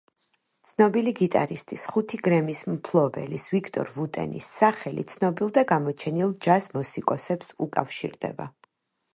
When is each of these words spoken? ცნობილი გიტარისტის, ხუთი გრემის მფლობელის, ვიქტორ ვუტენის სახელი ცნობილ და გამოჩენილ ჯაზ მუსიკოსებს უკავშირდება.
ცნობილი 0.67 1.11
გიტარისტის, 1.17 1.83
ხუთი 1.91 2.19
გრემის 2.27 2.61
მფლობელის, 2.71 3.45
ვიქტორ 3.53 3.93
ვუტენის 3.99 4.47
სახელი 4.55 5.07
ცნობილ 5.13 5.55
და 5.59 5.65
გამოჩენილ 5.73 6.37
ჯაზ 6.47 6.71
მუსიკოსებს 6.79 7.57
უკავშირდება. 7.69 8.53